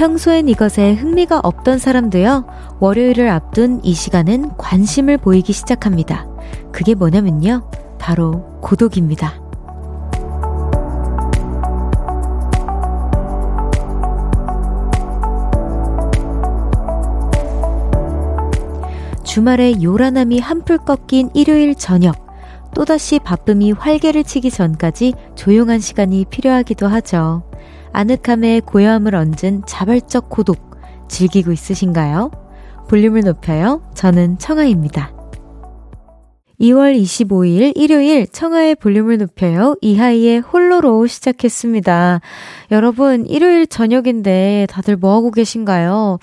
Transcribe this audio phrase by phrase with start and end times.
[0.00, 2.46] 평소엔 이것에 흥미가 없던 사람도요,
[2.80, 6.26] 월요일을 앞둔 이 시간은 관심을 보이기 시작합니다.
[6.72, 7.68] 그게 뭐냐면요.
[7.98, 9.34] 바로 고독입니다.
[19.22, 22.26] 주말에 요란함이 한풀 꺾인 일요일 저녁.
[22.74, 27.42] 또다시 바쁨이 활개를 치기 전까지 조용한 시간이 필요하기도 하죠.
[27.92, 30.76] 아늑함에 고요함을 얹은 자발적 고독
[31.08, 32.30] 즐기고 있으신가요?
[32.88, 33.82] 볼륨을 높여요.
[33.94, 35.19] 저는 청아입니다.
[36.60, 39.76] 2월 25일 일요일 청하의 볼륨을 높여요.
[39.80, 42.20] 이하이의 홀로로 시작했습니다.
[42.70, 46.18] 여러분, 일요일 저녁인데 다들 뭐하고 계신가요?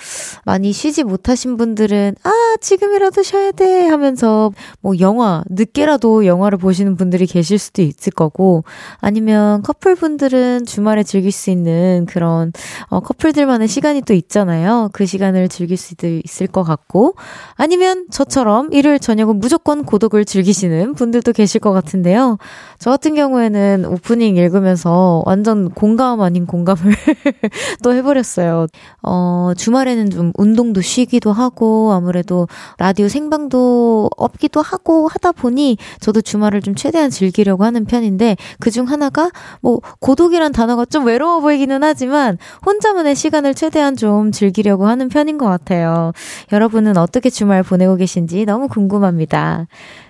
[0.45, 7.25] 많이 쉬지 못하신 분들은, 아, 지금이라도 쉬어야 돼 하면서 뭐 영화, 늦게라도 영화를 보시는 분들이
[7.25, 8.63] 계실 수도 있을 거고,
[8.99, 12.53] 아니면 커플분들은 주말에 즐길 수 있는 그런,
[12.89, 14.89] 어, 커플들만의 시간이 또 있잖아요.
[14.93, 17.15] 그 시간을 즐길 수 있을 것 같고,
[17.55, 22.37] 아니면 저처럼 일요일 저녁은 무조건 고독을 즐기시는 분들도 계실 것 같은데요.
[22.77, 26.93] 저 같은 경우에는 오프닝 읽으면서 완전 공감 아닌 공감을
[27.81, 28.67] 또 해버렸어요.
[29.01, 32.47] 어, 주말에는 좀 운동도 쉬기도 하고, 아무래도
[32.77, 39.31] 라디오 생방도 없기도 하고 하다 보니 저도 주말을 좀 최대한 즐기려고 하는 편인데, 그중 하나가
[39.61, 45.47] 뭐, 고독이란 단어가 좀 외로워 보이기는 하지만, 혼자만의 시간을 최대한 좀 즐기려고 하는 편인 것
[45.47, 46.11] 같아요.
[46.51, 49.67] 여러분은 어떻게 주말 보내고 계신지 너무 궁금합니다.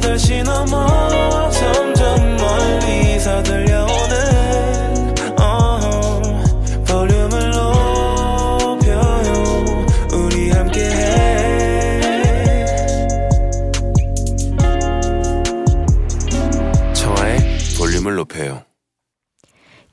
[0.00, 6.20] 8시 넘어 점점 멀리서 들려오는 uh,
[6.86, 9.00] 볼륨을 높여요
[10.12, 11.46] 우리 함께해
[16.92, 17.38] 청하의
[17.78, 18.66] 볼륨을 높여요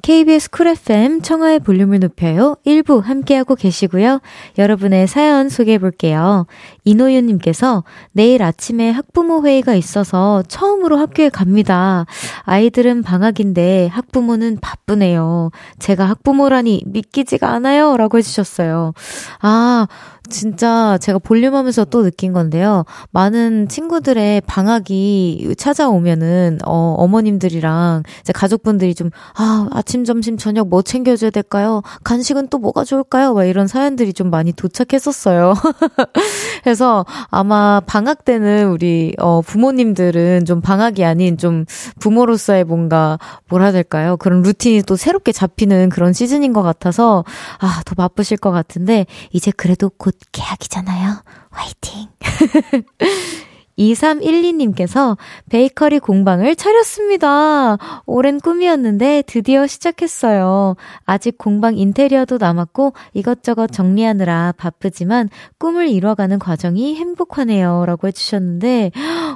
[0.04, 2.58] KBS 쿨 FM 청하의 볼륨을 높여요.
[2.66, 4.20] 1부 함께하고 계시고요.
[4.58, 6.46] 여러분의 사연 소개해 볼게요.
[6.84, 12.06] 이노윤님께서 내일 아침에 학부모 회의가 있어서 처음으로 학교에 갑니다.
[12.44, 15.52] 아이들은 방학인데 학부모는 바쁘네요.
[15.80, 17.98] 제가 학부모라니 믿기지가 않아요.
[17.98, 18.94] 라고 해주셨어요.
[19.42, 19.88] 아,
[20.30, 22.86] 진짜 제가 볼륨하면서 또 느낀 건데요.
[23.12, 31.16] 많은 친구들의 방학이 찾아오면은 어 어머님들이랑 이제 가족분들이 좀 아, 아침 점심 저녁 뭐 챙겨
[31.16, 31.82] 줘야 될까요?
[32.04, 33.34] 간식은 또 뭐가 좋을까요?
[33.34, 35.54] 막 이런 사연들이 좀 많이 도착했었어요.
[36.74, 41.66] 그래서 아마 방학 때는 우리 어 부모님들은 좀 방학이 아닌 좀
[42.00, 44.18] 부모로서의 뭔가 뭐라 될까요?
[44.18, 47.24] 그런 루틴이 또 새롭게 잡히는 그런 시즌인 것 같아서
[47.60, 51.22] 아, 더 바쁘실 것 같은데 이제 그래도 곧 계약이잖아요.
[51.52, 52.08] 화이팅!
[53.78, 55.18] 2312님께서
[55.50, 57.78] 베이커리 공방을 차렸습니다.
[58.06, 60.76] 오랜 꿈이었는데 드디어 시작했어요.
[61.06, 67.86] 아직 공방 인테리어도 남았고 이것저것 정리하느라 바쁘지만 꿈을 이뤄가는 과정이 행복하네요.
[67.86, 68.92] 라고 해주셨는데,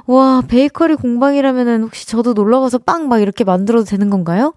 [0.06, 4.54] 와, 베이커리 공방이라면은 혹시 저도 놀러가서 빵 막 이렇게 만들어도 되는 건가요?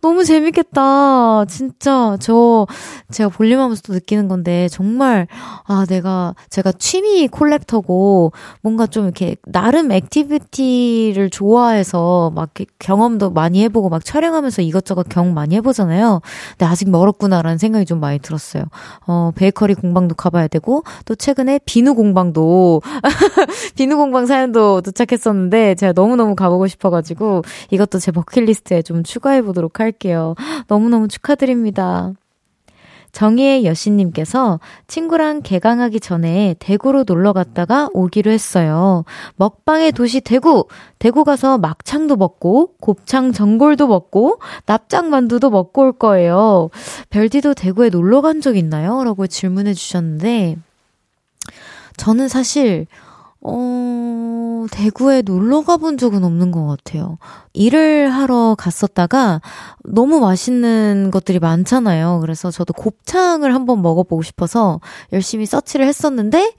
[0.00, 1.44] 너무 재밌겠다.
[1.46, 2.66] 진짜, 저,
[3.10, 5.26] 제가 볼륨하면서 또 느끼는 건데, 정말,
[5.64, 13.90] 아, 내가, 제가 취미 collector고, 뭔가 좀 이렇게 나름 activity를 좋아해서 막 경험도 많이 해보고
[13.90, 16.20] 막 촬영하면서 이것저것 경험 많이 해보잖아요.
[16.52, 18.64] 근데 아직 멀었구나라는 생각이 좀 많이 들었어요.
[19.06, 22.80] 어, 베이커리 공방도 가봐야 되고 또 최근에 비누 공방도
[23.76, 30.34] 비누 공방 사연도 도착했었는데 제가 너무너무 가보고 싶어가지고 이것도 제 버킷리스트에 좀 추가해보도록 할게요.
[30.68, 32.12] 너무너무 축하드립니다.
[33.12, 39.04] 정희의 여신님께서 친구랑 개강하기 전에 대구로 놀러 갔다가 오기로 했어요.
[39.36, 40.66] 먹방의 도시 대구!
[40.98, 46.70] 대구 가서 막창도 먹고, 곱창 전골도 먹고, 납작만두도 먹고 올 거예요.
[47.10, 49.04] 별디도 대구에 놀러 간 적 있나요?
[49.04, 50.56] 라고 질문해 주셨는데,
[51.98, 52.86] 저는 사실,
[53.42, 53.52] 어,
[54.70, 57.18] 대구에 놀러 가본 적은 없는 것 같아요.
[57.52, 59.40] 일을 하러 갔었다가
[59.84, 62.18] 너무 맛있는 것들이 많잖아요.
[62.20, 64.80] 그래서 저도 곱창을 한번 먹어보고 싶어서
[65.12, 66.54] 열심히 서치를 했었는데,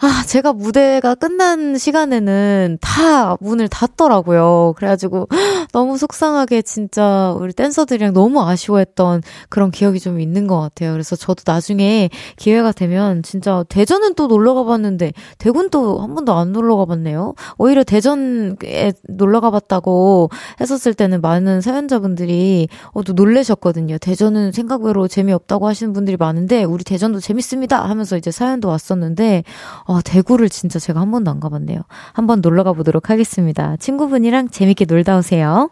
[0.00, 4.74] 아, 제가 무대가 끝난 시간에는 다 문을 닫더라고요.
[4.76, 5.26] 그래가지고
[5.72, 10.92] 너무 속상하게 진짜 우리 댄서들이랑 너무 아쉬워했던 그런 기억이 좀 있는 것 같아요.
[10.92, 16.52] 그래서 저도 나중에 기회가 되면 진짜 대전은 또 놀러 가봤는데 대구는 또 한 번도 안
[16.52, 17.34] 놀러 가봤네요.
[17.58, 20.30] 오히려 대전에 놀러 가봤다고
[20.60, 23.98] 했었을 때는 많은 사연자분들이 어, 또 놀래셨거든요.
[23.98, 29.42] 대전은 생각외로 재미없다고 하시는 분들이 많은데 우리 대전도 재밌습니다 하면서 이제 사연도 왔었는데
[29.88, 31.80] 어, 대구를 진짜 제가 한 번도 안 가봤네요.
[32.12, 33.76] 한번 놀러 가보도록 하겠습니다.
[33.78, 35.70] 친구분이랑 재밌게 놀다 오세요.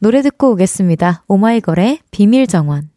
[0.00, 1.22] 노래 듣고 오겠습니다.
[1.28, 2.90] 오마이걸의 비밀정원.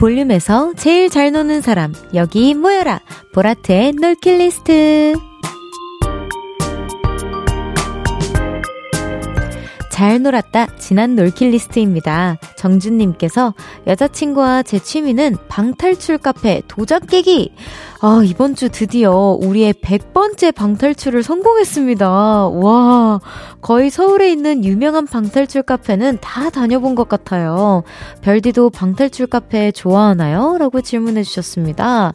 [0.00, 3.00] 볼륨에서 제일 잘 노는 사람, 여기 모여라!
[3.34, 5.29] 보라트의 놀킬리스트.
[10.00, 12.38] 잘 놀았다 지난 놀킬 리스트입니다.
[12.56, 13.52] 정준님께서
[13.86, 17.52] 여자친구와 제 취미는 방탈출 카페 도장 깨기.
[18.02, 22.08] 아, 이번 주 드디어 우리의 100번째 방탈출을 성공했습니다.
[22.48, 23.20] 와,
[23.60, 27.82] 거의 서울에 있는 유명한 방탈출 카페는 다 다녀본 것 같아요.
[28.22, 30.56] 별디도 방탈출 카페 좋아하나요?
[30.58, 32.14] 라고 질문해 주셨습니다.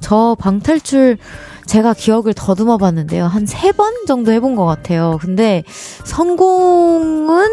[0.00, 1.18] 저 방탈출
[1.66, 3.26] 제가 기억을 더듬어 봤는데요.
[3.26, 5.18] 한세번 정도 해본 것 같아요.
[5.20, 5.64] 근데
[6.04, 7.46] 성공은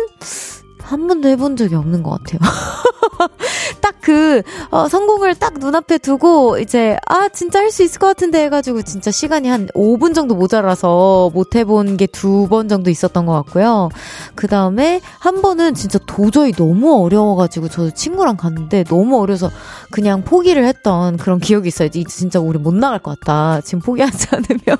[0.83, 2.39] 한 번도 해본 적이 없는 것 같아요.
[3.81, 8.43] 딱 그, 어, 성공을 딱 눈앞에 두고, 이제, 아, 진짜 할 수 있을 것 같은데
[8.43, 13.33] 해가지고, 진짜 시간이 한 5분 정도 모자라서 못 해본 게 두 번 정도 있었던 것
[13.33, 13.89] 같고요.
[14.35, 19.49] 그 다음에 한 번은 진짜 도저히 너무 어려워가지고, 저도 친구랑 갔는데, 너무 어려서
[19.91, 21.87] 그냥 포기를 했던 그런 기억이 있어요.
[21.87, 23.61] 이제 진짜 우리 못 나갈 것 같다.
[23.61, 24.77] 지금 포기하지 않으면.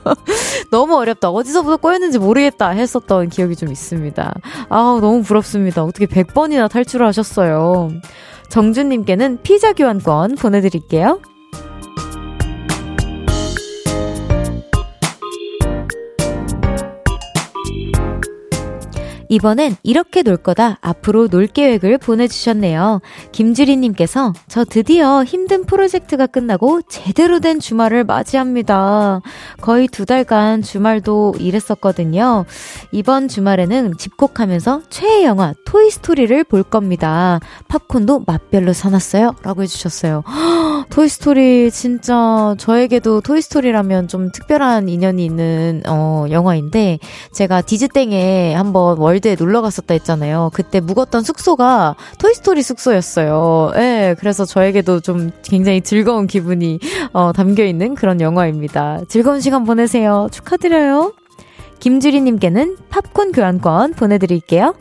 [0.72, 1.30] 너무 어렵다.
[1.30, 2.70] 어디서부터 꼬였는지 모르겠다.
[2.70, 4.34] 했었던 기억이 좀 있습니다.
[4.70, 5.84] 아우, 너무 부럽습니다.
[5.94, 7.92] 어떻게 100번이나 탈출을 하셨어요.
[8.50, 11.19] 정준님께는 피자 교환권 보내드릴게요.
[19.33, 20.77] 이번엔 이렇게 놀 거다.
[20.81, 23.01] 앞으로 놀 계획을 보내주셨네요.
[23.31, 29.21] 김주리님께서 저 드디어 힘든 프로젝트가 끝나고 제대로 된 주말을 맞이합니다.
[29.59, 32.45] 거의 두 달간 주말도 일했었거든요.
[32.91, 37.39] 이번 주말에는 집콕하면서 최애 영화 토이스토리를 볼 겁니다.
[37.69, 39.38] 팝콘도 맛별로 사놨어요.
[39.41, 40.24] 라고 해주셨어요.
[40.91, 47.00] 토이스토리 진짜 저에게도 토이스토리라면 좀 특별한 인연이 있는 어, 영화인데
[47.31, 50.52] 제가 디즈땡에 한번 월 드에 놀러 갔었다 했잖아요.
[50.54, 53.72] 그때 묵었던 숙소가 토이스토리 숙소였어요.
[53.75, 56.80] 예, 네, 그래서 저에게도 좀 굉장히 즐거운 기분이
[57.14, 59.02] 어, 담겨 있는 그런 영화입니다.
[59.08, 60.28] 즐거운 시간 보내세요.
[60.31, 61.14] 축하드려요.
[61.80, 64.75] 김주리님께는 팝콘 교환권 보내드릴게요.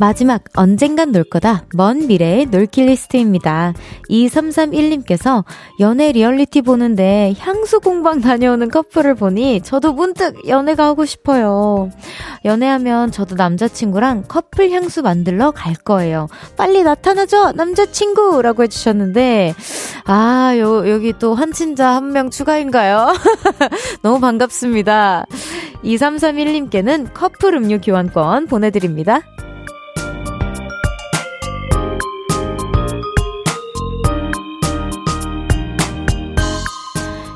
[0.00, 1.64] 마지막 언젠간 놀 거다.
[1.74, 3.74] 먼 미래의 놀킷리스트입니다.
[4.08, 5.44] 2331님께서
[5.80, 11.90] 연애 리얼리티 보는데 향수 공방 다녀오는 커플을 보니 저도 문득 연애가 하고 싶어요.
[12.44, 16.28] 연애하면 저도 남자친구랑 커플 향수 만들러 갈 거예요.
[16.56, 18.40] 빨리 나타나줘, 남자친구!
[18.42, 19.54] 라고 해주셨는데,
[20.04, 23.12] 아, 요, 여기 또 한친자 한 명 추가인가요?
[24.02, 25.26] 너무 반갑습니다.
[25.84, 29.20] 2331님께는 커플 음료 교환권 보내드립니다.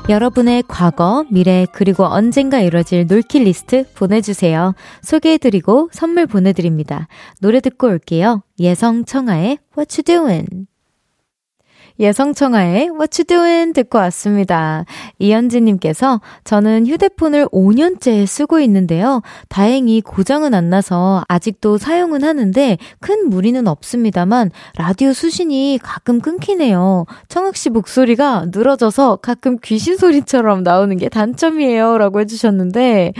[0.09, 4.75] 여러분의 과거, 미래, 그리고 언젠가 이뤄질 놀킬 리스트 보내주세요.
[5.01, 7.07] 소개해드리고 선물 보내드립니다.
[7.39, 8.43] 노래 듣고 올게요.
[8.59, 10.72] 예성 청아의 What You Doing?
[11.99, 14.85] 예성청아의 What You Doing 듣고 왔습니다.
[15.19, 19.21] 이현지님께서 저는 휴대폰을 5년째 쓰고 있는데요.
[19.49, 27.05] 다행히 고장은 안 나서 아직도 사용은 하는데 큰 무리는 없습니다만 라디오 수신이 가끔 끊기네요.
[27.27, 31.97] 청학 씨 목소리가 늘어져서 가끔 귀신 소리처럼 나오는 게 단점이에요.
[31.97, 33.13] 라고 해주셨는데,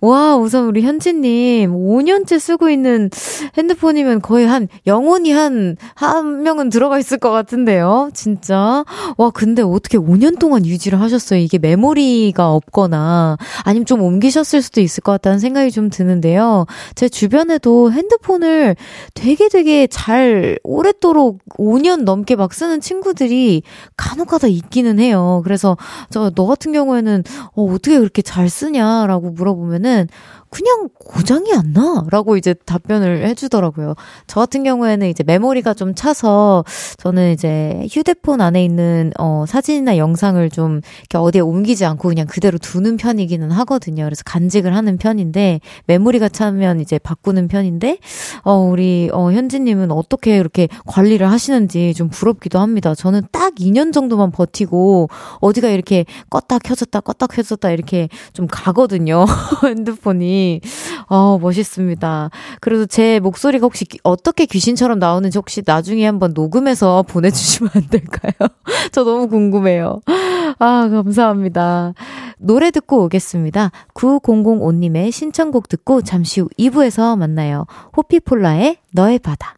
[0.00, 3.10] 와, 우선 우리 현지님 5년째 쓰고 있는
[3.56, 8.10] 핸드폰이면 거의 한 영원히 한, 한 명은 들어가 있을 것 같은데요.
[8.14, 8.84] 진짜.
[9.16, 11.40] 와, 근데 어떻게 5년 동안 유지를 하셨어요?
[11.40, 16.66] 이게 메모리가 없거나 아니면 좀 옮기셨을 수도 있을 것 같다는 생각이 좀 드는데요.
[16.94, 18.76] 제 주변에도 핸드폰을
[19.14, 23.62] 되게 되게 잘 오랫도록 5년 넘게 막 쓰는 친구들이
[23.96, 25.42] 간혹 가다 있기는 해요.
[25.44, 25.76] 그래서
[26.10, 27.24] 저 너 같은 경우에는
[27.56, 30.08] 어, 어떻게 그렇게 잘 쓰냐라고 물어보면은 경우에는
[30.50, 32.04] 그냥 고장이 안 나.
[32.10, 33.94] 라고 이제 답변을 해주더라고요.
[34.26, 36.64] 저 같은 경우에는 이제 메모리가 좀 차서
[36.98, 42.58] 저는 이제 휴대폰 안에 있는, 어, 사진이나 영상을 좀 이렇게 어디에 옮기지 않고 그냥 그대로
[42.58, 44.04] 두는 편이기는 하거든요.
[44.04, 47.98] 그래서 간직을 하는 편인데, 메모리가 차면 이제 바꾸는 편인데,
[48.44, 52.94] 어, 우리, 어, 현지님은 어떻게 이렇게 관리를 하시는지 좀 부럽기도 합니다.
[52.94, 55.08] 저는 딱 2년 정도만 버티고,
[55.40, 59.24] 어디가 이렇게 껐다 켜졌다, 껐다 켜졌다 이렇게 좀 가거든요.
[59.64, 60.37] 핸드폰이.
[61.08, 62.30] 어, 멋있습니다.
[62.60, 68.32] 그래도 제 목소리가 혹시 어떻게 귀신처럼 나오는지 혹시 나중에 한번 녹음해서 보내주시면 안 될까요?
[68.92, 70.00] 저 너무 궁금해요.
[70.58, 71.94] 아, 감사합니다.
[72.38, 73.70] 노래 듣고 오겠습니다.
[73.94, 77.66] 9005님의 신청곡 듣고 잠시 후 2부에서 만나요.
[77.96, 79.57] 호피폴라의 너의 바다.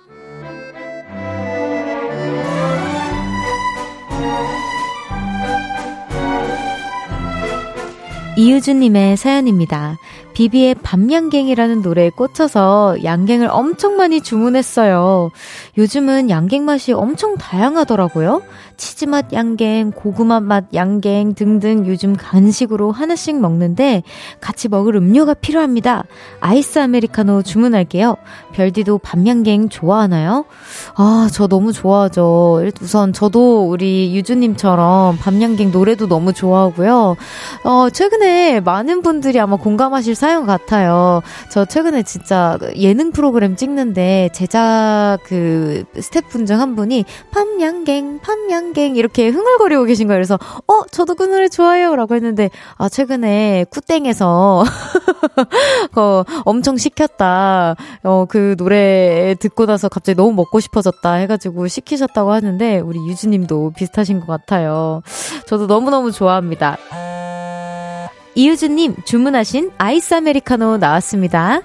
[8.37, 9.97] 이유주님의 사연입니다.
[10.33, 15.31] 비비의 밤양갱이라는 노래에 꽂혀서 양갱을 엄청 많이 주문했어요.
[15.77, 18.41] 요즘은 양갱 맛이 엄청 다양하더라고요.
[18.77, 24.01] 치즈맛 양갱, 고구마 맛 양갱 등등 요즘 간식으로 하나씩 먹는데
[24.39, 26.05] 같이 먹을 음료가 필요합니다.
[26.39, 28.15] 아이스 아메리카노 주문할게요.
[28.53, 30.45] 별디도 밤양갱 좋아하나요?
[30.95, 32.63] 아, 저 너무 좋아하죠.
[32.81, 37.17] 우선 저도 우리 유주님처럼 밤양갱 노래도 너무 좋아하고요.
[37.63, 41.21] 어, 최근에 많은 분들이 아마 공감하실 사연 같아요.
[41.49, 49.29] 저 최근에 진짜 예능 프로그램 찍는데 제작 그 스태프분 중 한 분이 팜양갱, 팜양갱 이렇게
[49.29, 50.17] 흥얼거리고 계신 거예요.
[50.17, 51.95] 그래서 어, 저도 그 노래 좋아요.
[51.95, 54.63] 라고 했는데 아, 최근에 쿠땡에서
[55.97, 57.75] 어, 엄청 시켰다.
[58.03, 64.19] 어, 그 노래 듣고 나서 갑자기 너무 먹고 싶어졌다 해가지고 시키셨다고 하는데 우리 유주님도 비슷하신
[64.19, 65.01] 것 같아요.
[65.47, 66.77] 저도 너무너무 좋아합니다.
[68.35, 71.61] 이유주님 주문하신 아이스 아메리카노 나왔습니다.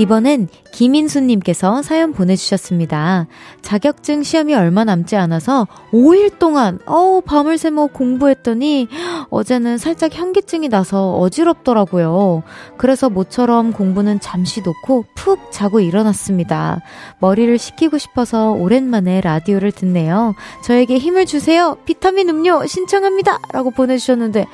[0.00, 3.26] 이번엔 김인수님께서 사연 보내주셨습니다.
[3.60, 8.88] 자격증 시험이 얼마 남지 않아서 5일 동안, 어우, 밤을 새며 공부했더니
[9.28, 12.42] 어제는 살짝 현기증이 나서 어지럽더라고요.
[12.78, 16.80] 그래서 모처럼 공부는 잠시 놓고 푹 자고 일어났습니다.
[17.18, 20.34] 머리를 식히고 싶어서 오랜만에 라디오를 듣네요.
[20.64, 21.76] 저에게 힘을 주세요.
[21.84, 23.38] 비타민 음료 신청합니다.
[23.52, 24.46] 라고 보내주셨는데,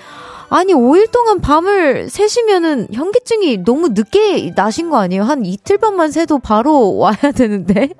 [0.49, 5.23] 아니 5일 동안 밤을 새시면은 현기증이 너무 늦게 나신 거 아니에요?
[5.25, 7.91] 한 이틀 밤만 새도 바로 와야 되는데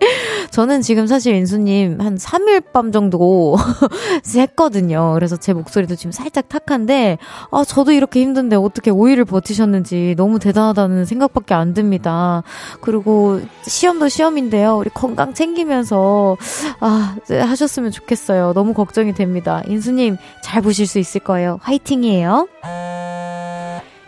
[0.51, 3.57] 저는 지금 사실 인수님 한 3일 밤 정도
[4.23, 5.15] 샜거든요.
[5.15, 7.19] 그래서 제 목소리도 지금 살짝 탁한데
[7.51, 12.43] 아 저도 이렇게 힘든데 어떻게 5일을 버티셨는지 너무 대단하다는 생각밖에 안 듭니다.
[12.81, 14.77] 그리고 시험도 시험인데요.
[14.79, 16.37] 우리 건강 챙기면서
[16.81, 18.53] 아 하셨으면 좋겠어요.
[18.55, 19.63] 너무 걱정이 됩니다.
[19.67, 21.59] 인수님 잘 보실 수 있을 거예요.
[21.63, 22.36] 화이팅이에요.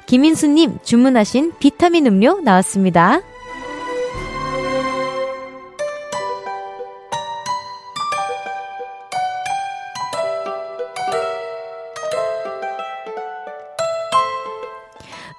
[0.07, 3.21] 김인수님 주문하신 비타민 음료 나왔습니다.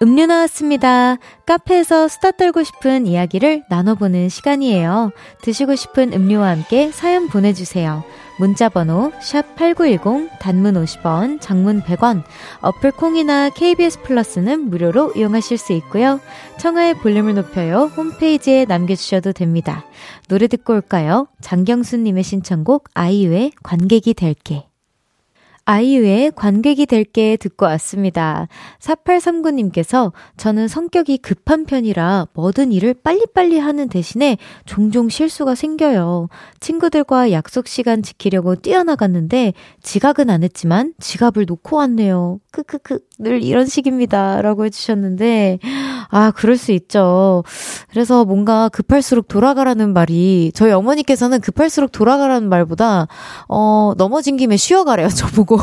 [0.02, 1.18] 음료 나왔습니다.
[1.46, 5.12] 카페에서 수다 떨고 싶은 이야기를 나눠보는 시간이에요.
[5.42, 8.04] 드시고 싶은 음료와 함께 사연 보내주세요.
[8.40, 12.24] 문자번호 샵8910 단문 50원, 장문 100원,
[12.62, 16.20] 어플 콩이나 KBS 플러스는 무료로 이용하실 수 있고요.
[16.58, 17.92] 청하의 볼륨을 높여요.
[17.96, 19.86] 홈페이지에 남겨주셔도 됩니다.
[20.30, 21.28] 노래 듣고 올까요?
[21.42, 24.69] 장경수님의 신청곡 아이유의 관객이 될게.
[25.70, 28.48] 아이유의 관객이 될게 듣고 왔습니다.
[28.80, 36.30] 4839님께서 저는 성격이 급한 편이라 모든 일을 빨리빨리 하는 대신에 종종 실수가 생겨요.
[36.60, 42.40] 친구들과 약속 시간 지키려고 뛰어나갔는데 지각은 안 했지만 지갑을 놓고 왔네요.
[42.52, 44.42] 크크크 늘 이런 식입니다.
[44.42, 45.60] 라고 해주셨는데
[46.10, 47.44] 아 그럴 수 있죠.
[47.90, 53.08] 그래서 뭔가 급할수록 돌아가라는 말이 저희 어머니께서는 급할수록 돌아가라는 말보다
[53.48, 55.10] 어 넘어진 김에 쉬어가래요.
[55.10, 55.58] 저보고.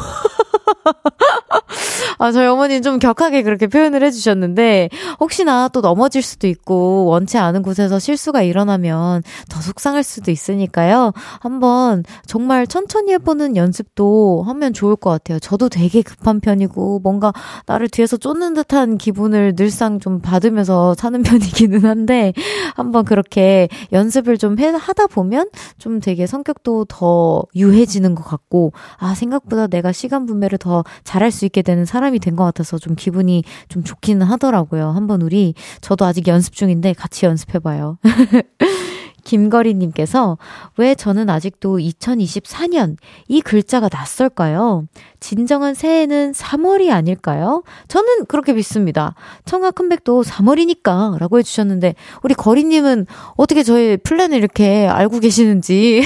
[2.18, 4.88] 아, 저희 어머니는 좀 격하게 그렇게 표현을 해주셨는데,
[5.20, 11.12] 혹시나 또 넘어질 수도 있고, 원치 않은 곳에서 실수가 일어나면 더 속상할 수도 있으니까요.
[11.40, 15.38] 한번 정말 천천히 해보는 연습도 하면 좋을 것 같아요.
[15.38, 17.32] 저도 되게 급한 편이고, 뭔가
[17.66, 22.32] 나를 뒤에서 쫓는 듯한 기분을 늘상 좀 받으면서 사는 편이기는 한데,
[22.76, 29.14] 한번 그렇게 연습을 좀 해, 하다 보면 좀 되게 성격도 더 유해지는 것 같고, 아,
[29.14, 33.44] 생각보다 내가 시간 분배를 더 잘할 수 있게 되는 사람이 된 것 같아서 좀 기분이
[33.68, 34.90] 좀 좋기는 하더라고요.
[34.90, 37.98] 한번 우리, 저도 아직 연습 중인데 같이 연습해봐요.
[39.24, 40.38] 김거리님께서
[40.76, 42.96] 왜 저는 아직도 2024년
[43.28, 44.86] 이 글자가 낯설까요?
[45.20, 47.62] 진정한 새해는 3월이 아닐까요?
[47.88, 49.14] 저는 그렇게 믿습니다.
[49.44, 53.06] 청아 컴백도 3월이니까 라고 해주셨는데 우리 거리님은
[53.36, 56.02] 어떻게 저의 플랜을 이렇게 알고 계시는지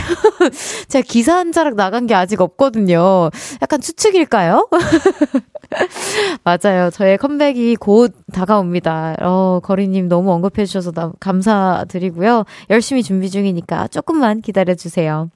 [0.88, 3.31] 제가 기사 한 자락 나간 게 아직 없거든요.
[3.62, 4.69] 약간 추측일까요?
[6.45, 6.90] 맞아요.
[6.90, 9.17] 저의 컴백이 곧 다가옵니다.
[9.21, 12.45] 어, 거리님 너무 언급해주셔서 감사드리고요.
[12.71, 15.31] 열심히 준비 중이니까 조금만 기다려주세요.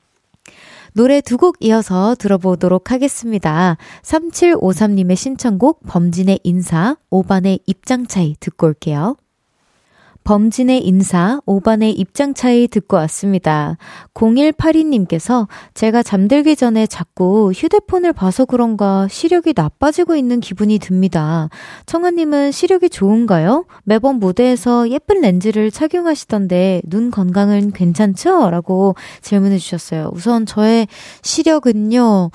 [0.97, 3.77] 노래 두 곡 이어서 들어보도록 하겠습니다.
[4.03, 9.17] 3753님의 신청곡 범진의 인사, 5반의 입장 차이 듣고 올게요.
[10.25, 13.77] 범진의 인사, 5반의 입장 차이 듣고 왔습니다.
[14.15, 21.51] 0182님께서 제가 잠들기 전에 자꾸 휴대폰을 봐서 그런가 시력이 나빠지고 있는 기분이 듭니다.
[21.87, 23.67] 청아님은 시력이 좋은가요?
[23.85, 28.49] 매번 무대에서 예쁜 렌즈를 착용하시던데 눈 건강은 괜찮죠?
[28.51, 30.11] 라고 질문해 주셨어요.
[30.15, 30.89] 우선 저의
[31.23, 32.31] 시력은요,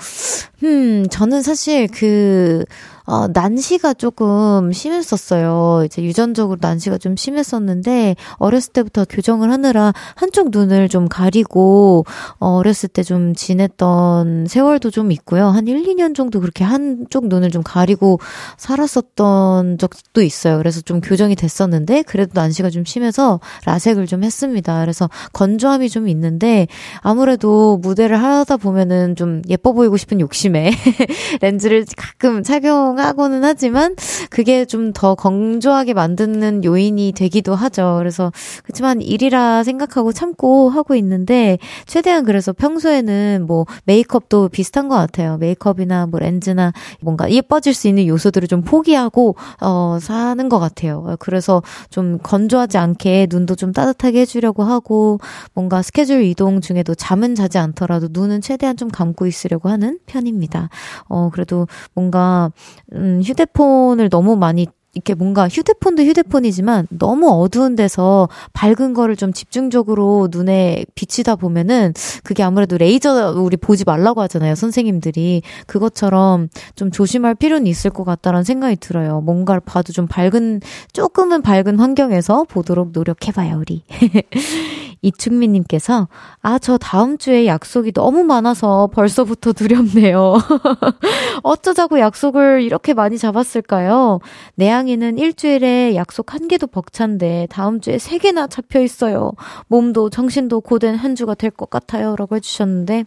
[0.62, 2.64] 음, 저는 사실 그,
[3.04, 5.82] 어, 난시가 조금 심했었어요.
[5.84, 12.04] 이제 유전적으로 난시가 좀 심했었는데, 어렸을 때부터 교정을 하느라 한쪽 눈을 좀 가리고,
[12.38, 15.46] 어, 어렸을 때 좀 지냈던 세월도 좀 있고요.
[15.48, 18.20] 한 1, 2년 정도 그렇게 한쪽 눈을 좀 가리고
[18.56, 20.58] 살았었던 적도 있어요.
[20.58, 24.80] 그래서 좀 교정이 됐었는데, 그래도 난시가 좀 심해서 라섹을 좀 했습니다.
[24.80, 26.68] 그래서 건조함이 좀 있는데,
[27.00, 30.70] 아무래도 무대를 하다 보면은 좀 예뻐 보이고 싶은 욕심에
[31.42, 33.96] 렌즈를 가끔 착용 하고는 하지만
[34.30, 37.96] 그게 좀 더 건조하게 만드는 요인이 되기도 하죠.
[37.98, 38.32] 그래서
[38.64, 45.36] 그렇지만 일이라 생각하고 참고 하고 있는데 최대한 그래서 평소에는 뭐 메이크업도 비슷한 것 같아요.
[45.38, 51.16] 메이크업이나 뭐 렌즈나 뭔가 예뻐질 수 있는 요소들을 좀 포기하고 어 사는 것 같아요.
[51.20, 55.18] 그래서 좀 건조하지 않게 눈도 좀 따뜻하게 해주려고 하고
[55.54, 60.68] 뭔가 스케줄 이동 중에도 잠은 자지 않더라도 눈은 최대한 좀 감고 있으려고 하는 편입니다.
[61.08, 62.50] 어 그래도 뭔가
[62.92, 70.28] 음, 휴대폰을 너무 많이 이렇게 뭔가 휴대폰도 휴대폰이지만 너무 어두운 데서 밝은 거를 좀 집중적으로
[70.32, 74.56] 눈에 비치다 보면은 그게 아무래도 레이저 우리 보지 말라고 하잖아요.
[74.56, 75.42] 선생님들이.
[75.66, 79.20] 그것처럼 좀 조심할 필요는 있을 것 같다라는 생각이 들어요.
[79.20, 80.60] 뭔가를 봐도 좀 밝은,
[80.92, 83.84] 조금은 밝은 환경에서 보도록 노력해봐요, 우리.
[85.02, 86.08] 이충미님께서,
[86.42, 90.34] 아, 저 다음 주에 약속이 너무 많아서 벌써부터 두렵네요.
[91.42, 94.20] 어쩌자고 약속을 이렇게 많이 잡았을까요?
[94.56, 99.32] 내양이는 일주일에 약속 한 개도 벅찬데 다음 주에 세 개나 잡혀 있어요.
[99.68, 102.14] 몸도 정신도 고된 한 주가 될 것 같아요.
[102.16, 103.04] 라고 해주셨는데,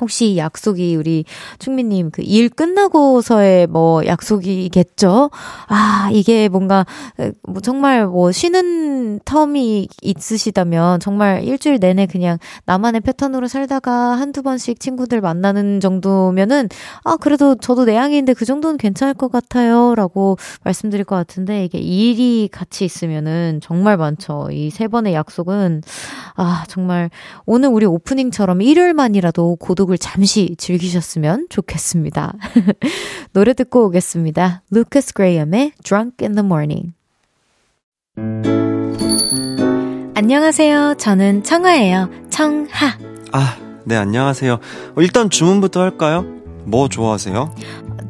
[0.00, 1.24] 혹시 약속이 우리
[1.58, 5.30] 충미님 그 일 끝나고서의 뭐 약속이겠죠?
[5.68, 6.84] 아, 이게 뭔가
[7.46, 14.80] 뭐 정말 뭐 쉬는 텀이 있으시다면 정말 일주일 내내 그냥 나만의 패턴으로 살다가 한두 번씩
[14.80, 16.68] 친구들 만나는 정도면은
[17.04, 19.94] 아, 그래도 저도 내향인데 그 정도는 괜찮을 것 같아요.
[19.94, 24.48] 라고 말씀드릴 것 같은데 이게 일이 같이 있으면은 정말 많죠.
[24.50, 25.82] 이 세 번의 약속은
[26.36, 27.10] 아, 정말
[27.46, 32.34] 오늘 우리 오프닝처럼 일요일만이라도 고도 곡을 잠시 즐기셨으면 좋겠습니다.
[33.32, 34.62] 노래 듣고 오겠습니다.
[34.70, 36.92] 루카스 그레이엄의 Drunk in the Morning.
[40.14, 40.94] 안녕하세요.
[40.98, 42.08] 저는 청아예요.
[42.30, 42.98] 청하.
[43.32, 44.54] 아, 네, 안녕하세요.
[44.54, 46.24] 어, 일단 주문부터 할까요?
[46.64, 47.54] 뭐 좋아하세요?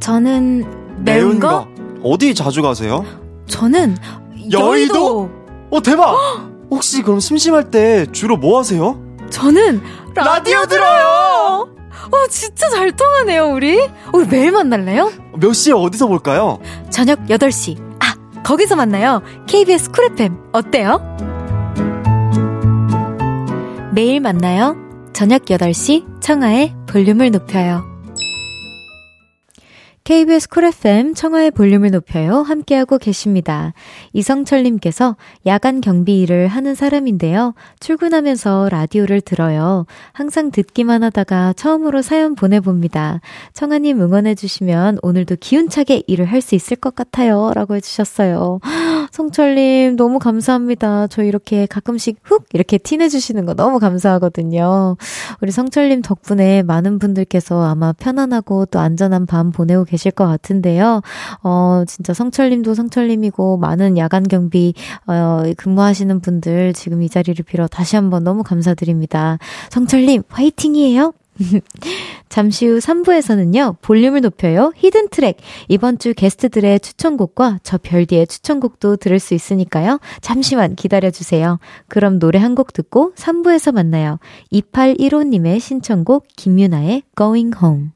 [0.01, 1.49] 저는 매운, 매운 거?
[1.49, 1.69] 거?
[2.03, 3.05] 어디 자주 가세요?
[3.47, 3.97] 저는
[4.53, 4.61] 여의도.
[4.61, 5.31] 여의도?
[5.71, 6.15] 어, 대박!
[6.71, 9.04] 혹시 그럼 심심할 때 주로 뭐 하세요?
[9.35, 9.83] 저는
[10.15, 11.69] 라디오, 라디오 들어요!
[12.13, 13.81] 어, 진짜 잘 통하네요, 우리.
[14.13, 15.11] 우리 매일 만날래요?
[15.41, 16.61] 몇 시에 어디서 볼까요?
[16.91, 17.77] 저녁 8시.
[17.99, 19.23] 아, 거기서 만나요.
[19.49, 20.37] KBS 쿨 FM.
[20.53, 21.01] 어때요?
[23.93, 24.77] 매일 만나요.
[25.13, 27.94] 저녁 8시 청하의 볼륨을 높여요.
[30.05, 32.43] KBS 쿨 FM 청하의 볼륨을 높여요.
[32.43, 33.73] 함께하고 계십니다.
[34.13, 37.55] 이성철님께서 야간 경비 일을 하는 사람인데요.
[37.81, 39.87] 출근하면서 라디오를 들어요.
[40.13, 43.23] 항상 듣기만 하다가 처음으로 사연 보내봅니다.
[43.55, 47.53] 청하님 응원해주시면 오늘도 기운차게 일을 할 수 있을 것 같아요.
[47.55, 48.61] 라고 해주셨어요.
[49.11, 51.07] 성철님, 너무 감사합니다.
[51.07, 52.45] 저 이렇게 가끔씩 훅!
[52.53, 54.99] 이렇게 티내주시는 거 너무 감사하거든요.
[55.41, 61.03] 우리 성철님 덕분에 많은 분들께서 아마 편안하고 또 안전한 밤 보내고 계실 것 같은데요.
[61.43, 64.75] 어, 진짜 성철님도 성철님이고 많은 야간 경비,
[65.07, 69.39] 어, 근무하시는 분들 지금 이 자리를 빌어 다시 한번 너무 감사드립니다.
[69.71, 71.13] 성철님, 화이팅이에요!
[72.29, 75.39] 잠시 후 3부에서는요, 볼륨을 높여요, 히든 트랙.
[75.69, 79.99] 이번 주 게스트들의 추천곡과 저 별디의 추천곡도 들을 수 있으니까요.
[80.21, 81.59] 잠시만 기다려주세요.
[81.89, 84.21] 그럼 노래 한 곡 듣고 3부에서 만나요.
[84.53, 87.94] 2815님의 신청곡, 김유나의 Going Home.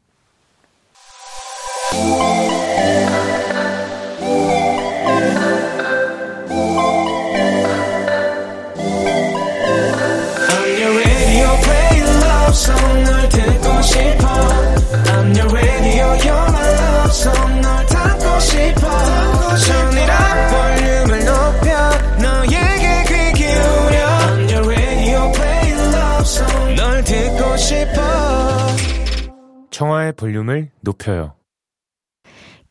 [29.79, 31.38] 청하의 볼륨을 높여요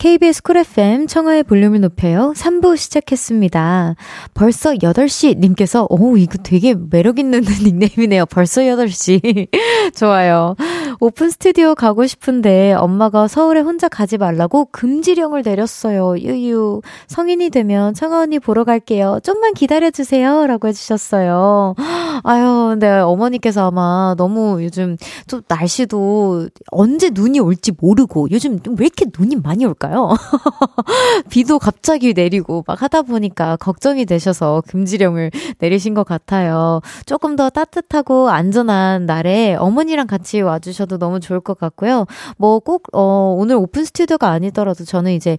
[0.08, 2.32] KBS 쿨 FM 청하의 볼륨을 높여요.
[2.34, 3.96] 3부 시작했습니다.
[4.34, 8.26] 벌써 8시 님께서, 오, 이거 되게 매력 있는 닉네임이네요.
[8.28, 9.50] 벌써 8시.
[9.94, 10.56] 좋아요.
[11.00, 16.18] 오픈 스튜디오 가고 싶은데 엄마가 서울에 혼자 가지 말라고 금지령을 내렸어요.
[16.18, 16.82] 유유.
[17.08, 19.20] 성인이 되면 청하 언니 보러 갈게요.
[19.24, 20.48] 좀만 기다려주세요.
[20.48, 21.76] 라고 해주셨어요.
[22.24, 29.06] 아유, 근데 어머니께서 아마 너무 요즘 좀 날씨도 언제 눈이 올지 모르고 요즘 왜 이렇게
[29.18, 30.10] 눈이 많이 올까요?
[31.30, 35.30] 비도 갑자기 내리고 막 하다 보니까 걱정이 되셔서 금지령을
[35.60, 36.82] 내리신 것 같아요.
[37.06, 42.06] 조금 더 따뜻하고 안전한 날에 어머니랑 같이 와주셔 도 너무 좋을 것 같고요.
[42.38, 45.38] 뭐 꼭, 어, 오늘 오픈 스튜디오가 아니더라도 저는 이제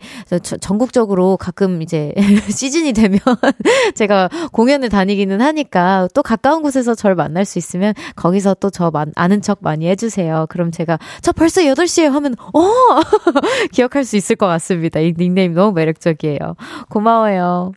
[0.61, 2.13] 전국적으로 가끔 이제
[2.51, 3.19] 시즌이 되면
[3.95, 9.43] 제가 공연을 다니기는 하니까 또 가까운 곳에서 절 만날 수 있으면 거기서 또 저 아는
[9.43, 10.47] 척 많이 해주세요.
[10.49, 12.61] 그럼 제가 저 벌써 8시에 하면, 어!
[13.73, 15.01] 기억할 수 있을 것 같습니다.
[15.01, 16.55] 이 닉네임 너무 매력적이에요.
[16.89, 17.73] 고마워요.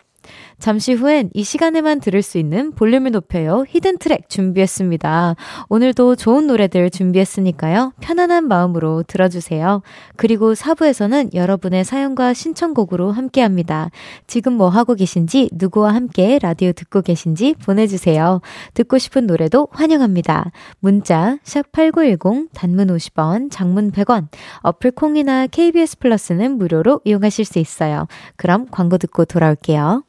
[0.62, 5.36] 잠시 후엔 이 시간에만 들을 수 있는 볼륨을 높여요 히든 트랙 준비했습니다.
[5.70, 7.94] 오늘도 좋은 노래들 준비했으니까요.
[8.00, 9.82] 편안한 마음으로 들어주세요.
[10.18, 13.90] 그리고 4부에서는 여러분의 사연과 신청곡으로 함께 합니다.
[14.28, 18.42] 지금 뭐 하고 계신지, 누구와 함께 라디오 듣고 계신지 보내주세요.
[18.76, 20.52] 듣고 싶은 노래도 환영합니다.
[20.80, 24.28] 문자, 샵8910, 단문 50원, 장문 100원,
[24.62, 28.08] 어플 콩이나 KBS 플러스는 무료로 이용하실 수 있어요.
[28.36, 30.04] 그럼 광고 듣고 돌아올게요.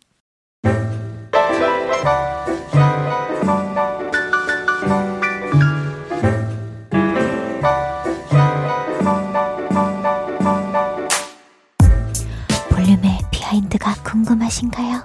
[12.70, 15.02] 볼륨의 behind가 궁금하신가요?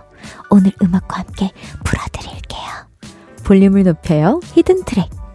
[0.49, 1.51] 오늘 음악과 함께
[1.83, 2.61] 풀어드릴게요.
[3.43, 4.39] 볼륨을 높여요.
[4.43, 5.26] hidden track.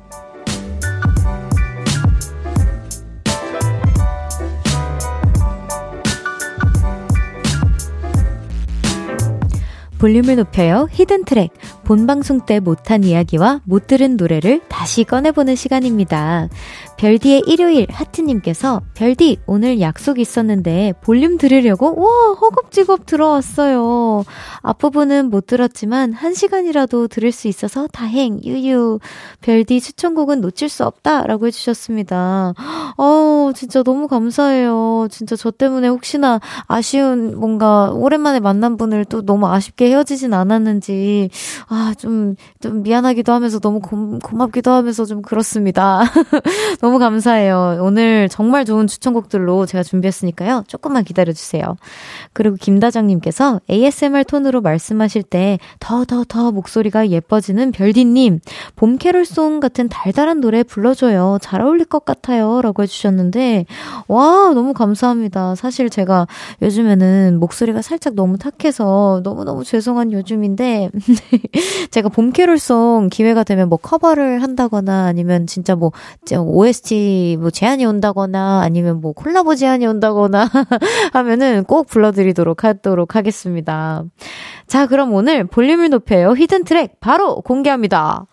[10.03, 10.89] 볼륨을 높여요.
[10.91, 11.53] hidden track.
[11.85, 16.49] 본 방송 때 못한 이야기와 못 들은 노래를 다시 꺼내보는 시간입니다.
[17.03, 24.25] 별디의 일요일 하트님께서 별디 오늘 약속 있었는데 볼륨 들으려고 와 허겁지겁 들어왔어요.
[24.61, 29.01] 앞부분은 못 들었지만 한 시간이라도 들을 수 있어서 다행 유유.
[29.41, 32.55] 별디 추천곡은 놓칠 수 없다라고 해주셨습니다.
[32.97, 35.09] 어 진짜 너무 감사해요.
[35.11, 36.39] 진짜 저 때문에 혹시나
[36.69, 41.31] 아쉬운 뭔가 오랜만에 만난 분을 또 너무 아쉽게 헤어지진 않았는지
[41.67, 46.03] 아 좀좀 좀 미안하기도 하면서 너무 고, 고맙기도 하면서 좀 그렇습니다.
[46.81, 47.79] 너무 너무 감사해요.
[47.81, 50.65] 오늘 정말 좋은 추천곡들로 제가 준비했으니까요.
[50.67, 51.79] 조금만 기다려주세요.
[52.35, 58.41] 그리고 김다정님께서 ASMR 톤으로 말씀하실 때 더, 더, 더 목소리가 예뻐지는 별디님,
[58.77, 61.39] 봄 캐롤송 같은 달달한 노래 불러줘요.
[61.41, 62.61] 잘 어울릴 것 같아요.
[62.61, 63.65] 라고 해주셨는데,
[64.09, 65.55] 와, 너무 감사합니다.
[65.55, 66.27] 사실 제가
[66.61, 70.91] 요즘에는 목소리가 살짝 너무 탁해서 너무너무 죄송한 요즘인데,
[71.91, 75.93] 제가 봄 캐롤송 기회가 되면 뭐 커버를 한다거나 아니면 진짜 뭐
[76.31, 80.49] OST OST 뭐 제안이 온다거나 아니면 뭐 콜라보 제안이 온다거나
[81.15, 84.05] 하면은 꼭 불러드리도록 하도록 하겠습니다.
[84.67, 86.33] 자, 그럼 오늘 볼륨을 높여요.
[86.33, 88.27] hidden track 바로 공개합니다.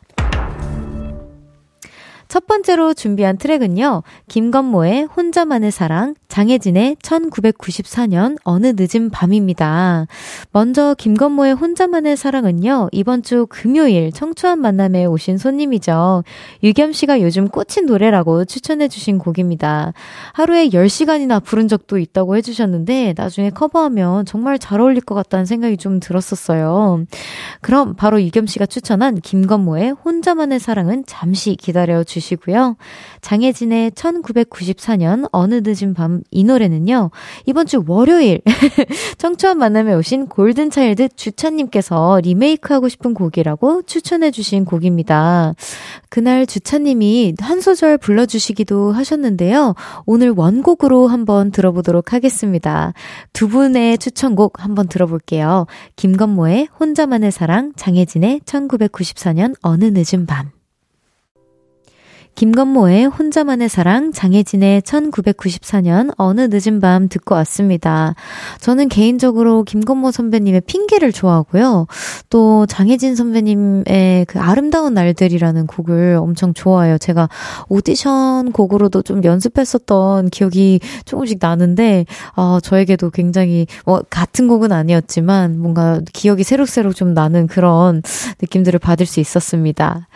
[2.27, 10.07] 첫 번째로 준비한 트랙은요, 김건모의 혼자만의 사랑, 장혜진의 1994년 어느 늦은 밤입니다.
[10.51, 16.23] 먼저 김건모의 혼자만의 사랑은요, 이번 주 금요일 청초한 만남에 오신 손님이죠.
[16.63, 19.93] 유겸 씨가 요즘 꽂힌 노래라고 추천해주신 곡입니다.
[20.33, 25.99] 하루에 10시간이나 부른 적도 있다고 해주셨는데, 나중에 커버하면 정말 잘 어울릴 것 같다는 생각이 좀
[25.99, 27.05] 들었었어요.
[27.61, 32.77] 그럼 바로 유겸 씨가 추천한 김건모의 혼자만의 사랑은 잠시 기다려 주시고 주시고요.
[33.21, 37.11] 장혜진의 1994년 어느 늦은 밤이 노래는요.
[37.45, 38.41] 이번 주 월요일
[39.17, 45.53] 청초한 만남에 오신 골든차일드 주차님께서 리메이크하고 싶은 곡이라고 추천해 주신 곡입니다.
[46.09, 49.75] 그날 주차님이 한 소절 불러주시기도 하셨는데요.
[50.05, 52.93] 오늘 원곡으로 한번 들어보도록 하겠습니다.
[53.33, 55.65] 두 분의 추천곡 한번 들어볼게요.
[55.95, 60.58] 김건모의 혼자만의 사랑, 장혜진의 1994년 어느 늦은 밤.
[62.39, 68.15] 김건모의 혼자만의 사랑, 장혜진의 1994년 어느 늦은 밤 듣고 왔습니다.
[68.61, 71.87] 저는 개인적으로 김건모 선배님의 핑계를 좋아하고요.
[72.29, 76.97] 또 장혜진 선배님의 그 아름다운 날들이라는 곡을 엄청 좋아해요.
[76.97, 77.27] 제가
[77.67, 82.05] 오디션 곡으로도 좀 연습했었던 기억이 조금씩 나는데,
[82.37, 88.01] 어, 저에게도 굉장히, 뭐, 같은 곡은 아니었지만, 뭔가 기억이 새록새록 좀 나는 그런
[88.41, 90.07] 느낌들을 받을 수 있었습니다.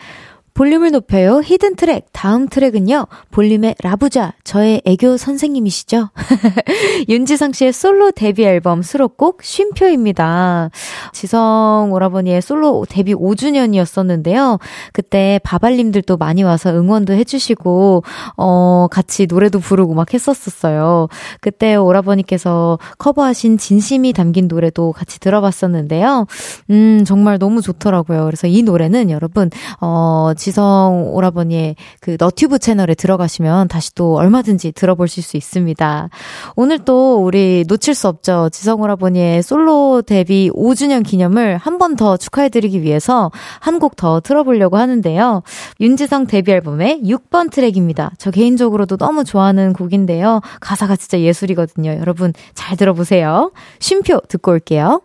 [0.54, 1.42] 볼륨을 높여요.
[1.44, 2.06] hidden track.
[2.12, 3.08] 다음 트랙은요.
[3.32, 4.34] 볼륨의 라부자.
[4.44, 6.10] 저의 애교 선생님이시죠?
[7.08, 10.70] 윤지성 씨의 솔로 데뷔 앨범 수록곡 쉼표입니다.
[11.12, 14.60] 지성 오라버니의 솔로 데뷔 5주년이었었는데요.
[14.92, 18.04] 그때 바발님들도 많이 와서 응원도 해주시고,
[18.36, 21.08] 어, 같이 노래도 부르고 막 했었었어요.
[21.40, 26.26] 그때 오라버니께서 커버하신 진심이 담긴 노래도 같이 들어봤었는데요.
[26.70, 28.24] 음, 정말 너무 좋더라고요.
[28.26, 35.22] 그래서 이 노래는 여러분, 어, 지성 오라버니의 그 너튜브 채널에 들어가시면 다시 또 얼마든지 들어보실
[35.22, 36.10] 수 있습니다.
[36.54, 38.50] 오늘 또 우리 놓칠 수 없죠.
[38.52, 43.30] 지성 오라버니의 솔로 데뷔 5주년 기념을 한 번 더 축하해드리기 위해서
[43.60, 45.42] 한 곡 더 틀어보려고 하는데요.
[45.80, 48.12] 윤지성 데뷔 앨범의 6번 트랙입니다.
[48.18, 50.40] 저 개인적으로도 너무 좋아하는 곡인데요.
[50.60, 51.90] 가사가 진짜 예술이거든요.
[52.00, 53.50] 여러분 잘 들어보세요.
[53.80, 55.00] 쉼표 듣고 올게요.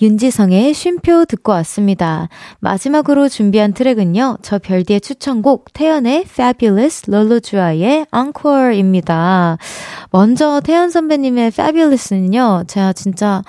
[0.00, 2.28] 윤지성의 쉼표 듣고 왔습니다.
[2.60, 4.38] 마지막으로 준비한 트랙은요.
[4.42, 9.58] 저 별디의 추천곡 태연의 Fabulous 롤로주아의 Encore입니다.
[10.10, 12.64] 먼저 태연 선배님의 Fabulous는요.
[12.66, 13.42] 제가 진짜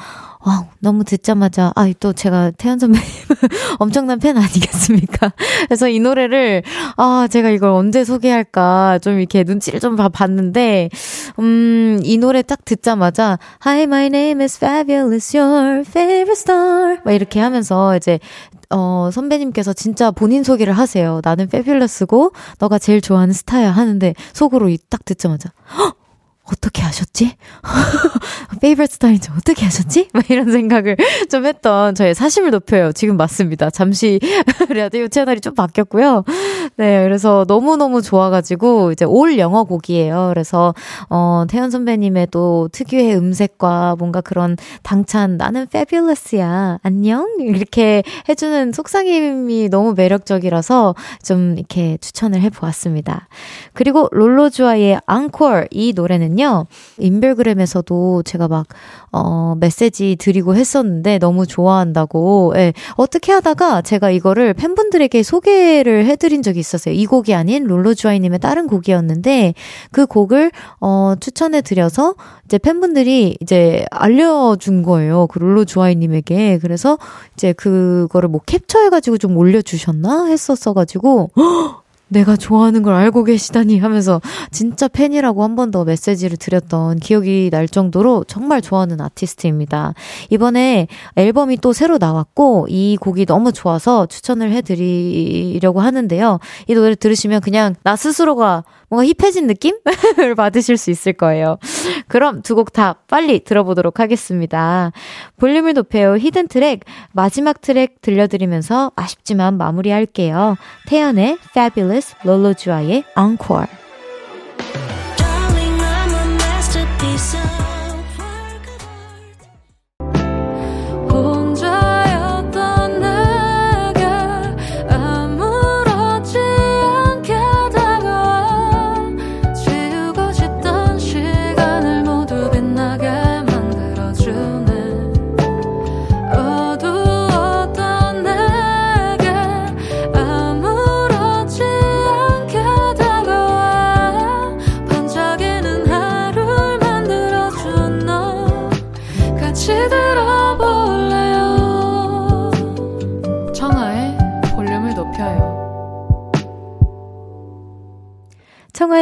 [0.48, 3.06] 와, 너무 듣자마자, 아, 또 제가 태연 선배님
[3.80, 5.34] 엄청난 팬 아니겠습니까?
[5.68, 6.64] 그래서 이 노래를,
[6.96, 10.90] 아, 제가 이걸 언제 소개할까, 좀 이렇게 눈치를 좀 봤는데,
[11.40, 17.00] 음, 이 노래 딱 듣자마자, Hi, my name is fabulous, your favorite star.
[17.04, 18.18] 막 이렇게 하면서 이제,
[18.70, 21.20] 어, 선배님께서 진짜 본인 소개를 하세요.
[21.26, 25.98] 나는 페뷸러스고, 너가 제일 좋아하는 스타야 하는데, 속으로 딱 듣자마자, 헉!
[26.52, 27.36] 어떻게 하셨지?
[28.62, 30.10] favorite 스타일인지 어떻게 하셨지?
[30.14, 30.96] 막 이런 생각을
[31.30, 32.92] 좀 했던 저의 사심을 높여요.
[32.92, 33.70] 지금 맞습니다.
[33.70, 34.20] 잠시
[34.70, 36.24] 라디오 채널이 좀 바뀌었고요.
[36.78, 40.30] 네, 그래서 너무너무 좋아가지고 이제 all 영어 곡이에요.
[40.30, 40.74] 그래서
[41.10, 46.80] 어, 태연 선배님의 또 특유의 음색과 뭔가 그런 당찬 나는 fabulous야.
[46.82, 47.28] 안녕?
[47.40, 53.28] 이렇게 해주는 속삭임이 너무 매력적이라서 좀 이렇게 추천을 해보았습니다.
[53.74, 56.66] 그리고 롤로주아의 앙콜 이 노래는 있거든요.
[57.00, 58.68] 인별그램에서도 제가 막,
[59.12, 62.74] 어, 메시지 드리고 했었는데 너무 좋아한다고, 예.
[62.96, 66.94] 어떻게 하다가 제가 이거를 팬분들에게 소개를 해드린 적이 있었어요.
[66.94, 69.56] 이 곡이 아닌 롤로주아이님의 다른 곡이었는데
[69.92, 75.28] 그 곡을, 어, 추천해드려서 이제 팬분들이 이제 알려준 거예요.
[75.28, 76.60] 그 롤로주아이님에게.
[76.60, 76.98] 그래서
[77.34, 81.32] 이제 그거를 뭐 캡처해가지고 좀 올려주셨나 했었어가지고,
[82.10, 87.68] 내가 좋아하는 걸 알고 계시다니 하면서 진짜 팬이라고 한 번 더 메시지를 드렸던 기억이 날
[87.68, 89.94] 정도로 정말 좋아하는 아티스트입니다.
[90.30, 96.40] 이번에 앨범이 또 새로 나왔고 이 곡이 너무 좋아서 추천을 해드리려고 하는데요.
[96.68, 99.80] 이 노래 들으시면 그냥 나 스스로가 뭔가 힙해진 느낌을
[100.38, 101.58] 받으실 수 있을 거예요.
[102.08, 104.92] 그럼 두 곡 다 빨리 들어보도록 하겠습니다.
[105.38, 110.56] 볼륨을 높여요 히든 트랙 마지막 트랙 들려드리면서 아쉽지만 마무리할게요.
[110.88, 113.68] 태연의 Fabulous, 롤로주아의 Encore.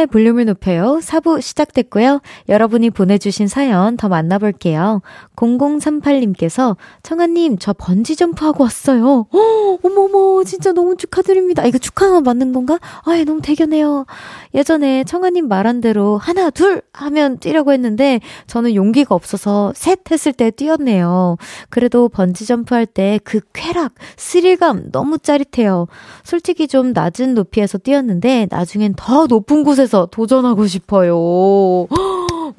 [0.06, 0.98] 볼륨을 높여요.
[1.02, 2.20] 4부 시작됐고요.
[2.48, 5.02] 여러분이 보내주신 사연 더 만나볼게요.
[5.36, 9.26] 0038님께서 청하님, 저 번지점프하고 왔어요.
[9.30, 11.62] 어, 어머머, 진짜 너무 축하드립니다.
[11.62, 12.78] 아, 이거 축하 맞는 건가?
[13.04, 14.06] 아, 너무 대견해요.
[14.54, 20.50] 예전에 청하님 말한 대로 하나, 둘 하면 뛰려고 했는데 저는 용기가 없어서 셋 했을 때
[20.50, 21.36] 뛰었네요.
[21.70, 25.86] 그래도 번지점프 할 때 그 쾌락, 스릴감 너무 짜릿해요.
[26.22, 31.86] 솔직히 좀 낮은 높이에서 뛰었는데 나중엔 더 높은 곳에서 도전하고 싶어요.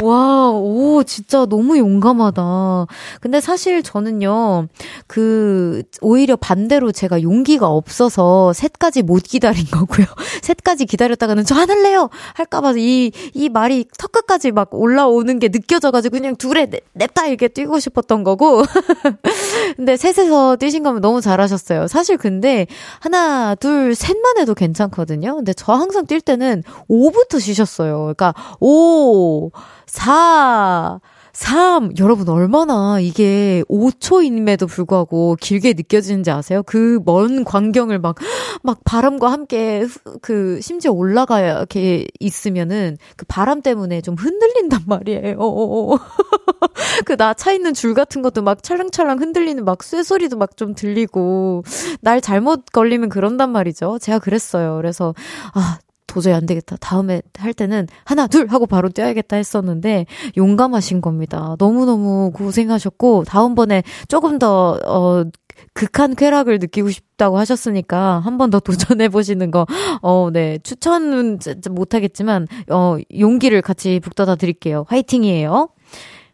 [0.04, 2.86] 와, 오, 진짜 너무 용감하다.
[3.20, 4.68] 근데 사실 저는요,
[5.08, 10.06] 그, 오히려 반대로 제가 용기가 없어서 셋까지 못 기다린 거고요.
[10.42, 12.12] 셋까지 기다렸다가는 저 안 할래요!
[12.36, 18.24] 할까봐 이, 이 말이 턱끝까지 막 올라오는 게 느껴져가지고 그냥 둘에 냅다 이렇게 뛰고 싶었던
[18.24, 18.62] 거고.
[19.76, 21.88] 근데 셋에서 뛰신 거면 너무 잘하셨어요.
[21.88, 22.68] 사실 근데
[23.00, 25.36] 하나, 둘, 셋만 해도 괜찮거든요.
[25.38, 28.14] 근데 저 항상 뛸 때는 5부터 쉬셨어요.
[28.16, 29.50] 그러니까 5,
[29.88, 31.00] 4,
[31.34, 31.92] 3.
[32.00, 36.64] 여러분, 얼마나 이게 5초임에도 불구하고 길게 느껴지는지 아세요?
[36.64, 38.16] 그 먼 광경을 막,
[38.64, 39.86] 막 바람과 함께
[40.22, 45.38] 그, 심지어 올라가 이렇게 있으면은 그 바람 때문에 좀 흔들린단 말이에요.
[47.06, 51.64] 그 나 차 있는 줄 같은 것도 막 찰랑찰랑 흔들리는 막 쇠소리도 막 좀 들리고
[52.02, 54.00] 날 잘못 걸리면 그런단 말이죠.
[54.00, 54.76] 제가 그랬어요.
[54.78, 55.14] 그래서,
[55.54, 55.78] 아,
[56.18, 56.78] 도저히 안 되겠다.
[56.80, 61.56] 다음에 할 때는 하나, 둘 하고 바로 뛰어야겠다 했었는데 용감하신 겁니다.
[61.60, 65.26] 너무너무 고생하셨고 다음번에 조금 더, 어,
[65.74, 69.68] 극한 쾌락을 느끼고 싶다고 하셨으니까 한 번 더 도전해 보시는 거,
[70.02, 70.58] 어, 네.
[70.64, 71.38] 추천은
[71.70, 74.86] 못하겠지만, 어, 용기를 같이 북돋아 드릴게요.
[74.88, 75.70] 화이팅이에요.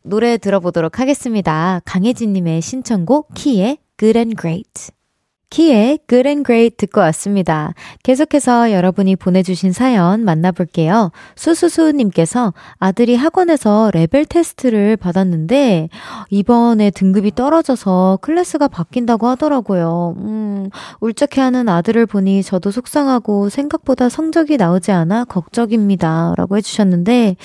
[0.04, 1.82] 노래 들어보도록 하겠습니다.
[1.86, 4.92] 강혜진님의 신청곡, 키의 Good and Great.
[5.54, 7.76] 키의 Good and Great 듣고 왔습니다.
[8.02, 11.12] 계속해서 여러분이 보내주신 사연 만나볼게요.
[11.36, 15.90] 수수수님께서 아들이 학원에서 레벨 테스트를 받았는데
[16.32, 20.16] 이번에 등급이 떨어져서 클래스가 바뀐다고 하더라고요.
[20.18, 20.70] 음,
[21.02, 26.34] 울적해하는 아들을 보니 저도 속상하고 생각보다 성적이 나오지 않아 걱정입니다.
[26.36, 27.36] 라고 해주셨는데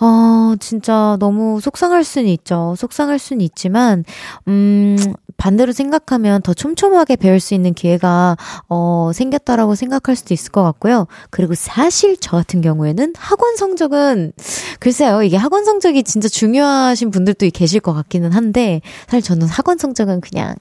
[0.00, 2.74] 어, 진짜 너무 속상할 수는 있죠.
[2.76, 4.04] 속상할 수는 있지만,
[4.48, 4.96] 음,
[5.36, 8.36] 반대로 생각하면 더 촘촘하게 배울 수 있는 기회가,
[8.68, 11.06] 어, 생겼다라고 생각할 수도 있을 것 같고요.
[11.30, 14.32] 그리고 사실 저 같은 경우에는 학원 성적은,
[14.80, 20.20] 글쎄요, 이게 학원 성적이 진짜 중요하신 분들도 계실 것 같기는 한데, 사실 저는 학원 성적은
[20.20, 20.54] 그냥,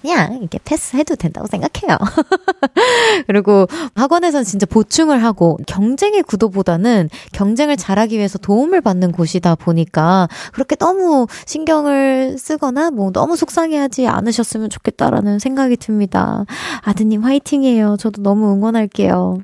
[0.00, 1.98] 그냥 이렇게 패스해도 된다고 생각해요.
[3.26, 10.76] 그리고 학원에서는 진짜 보충을 하고 경쟁의 구도보다는 경쟁을 잘하기 위해서 도움을 받는 곳이다 보니까 그렇게
[10.76, 16.44] 너무 신경을 쓰거나 뭐 너무 속상해하지 않으셨으면 좋겠다라는 생각이 듭니다.
[16.82, 17.96] 아드님 화이팅이에요.
[17.98, 19.38] 저도 너무 응원할게요.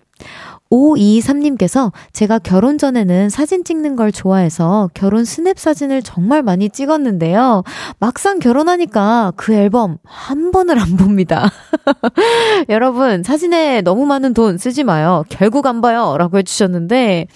[0.71, 7.63] 523님께서 제가 결혼 전에는 사진 찍는 걸 좋아해서 결혼 스냅 사진을 정말 많이 찍었는데요.
[7.99, 11.51] 막상 결혼하니까 그 앨범 한 번을 안 봅니다.
[12.69, 15.25] 여러분, 사진에 너무 많은 돈 쓰지 마요.
[15.29, 16.17] 결국 안 봐요.
[16.19, 17.27] 라고 해주셨는데,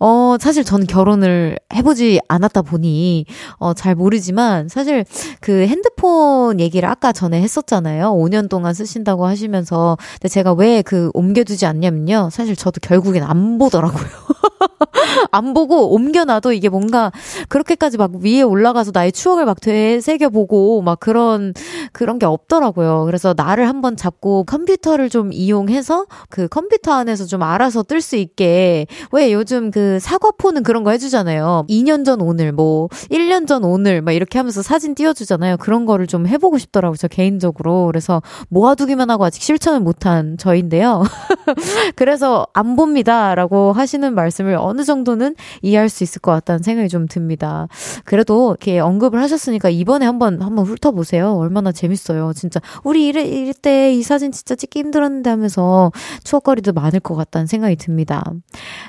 [0.00, 3.26] 어, 사실 저는 결혼을 해보지 않았다 보니,
[3.58, 5.04] 어, 잘 모르지만, 사실
[5.40, 8.12] 그 핸드폰 얘기를 아까 전에 했었잖아요.
[8.14, 9.96] 5년 동안 쓰신다고 하시면서.
[10.14, 12.30] 근데 제가 왜 그 옮겨두지 않냐면요.
[12.32, 14.06] 사실 저도 결국엔 안 보더라고요.
[15.32, 17.10] 안 보고 옮겨놔도 이게 뭔가
[17.48, 21.52] 그렇게까지 막 위에 올라가서 나의 추억을 막 되새겨보고 막 그런,
[21.92, 23.04] 그런 게 없더라고요.
[23.06, 28.86] 그래서 나를 한번 잡고 컴퓨터를 좀 이용해서 그 컴퓨터 안에서 좀 알아서 뜰 수 있게
[29.12, 31.64] 왜 요즘 그 사과포는 그런 거 해주잖아요.
[31.68, 35.56] 2년 전 오늘, 뭐, 1년 전 오늘, 막 이렇게 하면서 사진 띄워주잖아요.
[35.56, 36.96] 그런 거를 좀 해보고 싶더라고요.
[36.96, 37.86] 저 개인적으로.
[37.86, 41.02] 그래서 모아두기만 하고 아직 실천을 못한 저인데요.
[41.96, 43.34] 그래서 안 봅니다.
[43.34, 47.68] 라고 하시는 말씀을 어느 정도는 이해할 수 있을 것 같다는 생각이 좀 듭니다.
[48.04, 51.36] 그래도 이렇게 언급을 하셨으니까 이번에 한번, 한번 훑어보세요.
[51.36, 52.32] 얼마나 재밌어요.
[52.34, 52.60] 진짜.
[52.84, 55.92] 우리 이래, 이럴 때이 사진 진짜 찍기 힘들었는데 하면서
[56.24, 58.24] 추억거리도 많을 것 같다는 생각이 듭니다.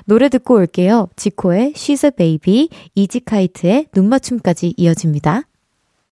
[0.06, 0.89] 노래 듣고 올게요.
[0.90, 1.08] 노래요.
[1.16, 5.44] 지코의 She's a Baby, 이지카이트의 눈맞춤까지 이어집니다.